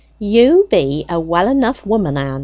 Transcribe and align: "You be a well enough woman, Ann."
"You 0.17 0.65
be 0.71 1.05
a 1.09 1.19
well 1.19 1.47
enough 1.47 1.85
woman, 1.85 2.17
Ann." 2.17 2.39